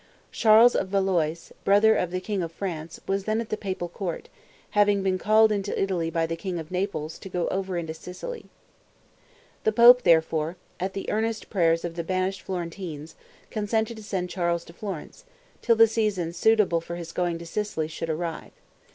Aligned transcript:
Charles 0.31 0.75
of 0.75 0.87
Valois, 0.87 1.51
brother 1.63 1.95
of 1.95 2.09
the 2.09 2.19
king 2.19 2.41
of 2.41 2.51
France, 2.51 2.99
was 3.07 3.25
then 3.25 3.39
at 3.39 3.49
the 3.49 3.55
papal 3.55 3.87
court, 3.87 4.29
having 4.71 5.03
been 5.03 5.19
called 5.19 5.51
into 5.51 5.79
Italy 5.79 6.09
by 6.09 6.25
the 6.25 6.35
king 6.35 6.57
of 6.57 6.71
Naples, 6.71 7.19
to 7.19 7.29
go 7.29 7.47
over 7.49 7.77
into 7.77 7.93
Sicily. 7.93 8.45
The 9.63 9.71
pope, 9.71 10.01
therefore, 10.01 10.55
at 10.79 10.93
the 10.93 11.07
earnest 11.11 11.51
prayers 11.51 11.85
of 11.85 11.93
the 11.95 12.03
banished 12.03 12.41
Florentines, 12.41 13.13
consented 13.51 13.95
to 13.97 14.01
send 14.01 14.31
Charles 14.31 14.63
to 14.65 14.73
Florence, 14.73 15.23
till 15.61 15.75
the 15.75 15.85
season 15.85 16.33
suitable 16.33 16.81
for 16.81 16.95
his 16.95 17.11
going 17.11 17.37
to 17.37 17.45
Sicily 17.45 17.87
should 17.87 18.09
arrive. 18.09 18.53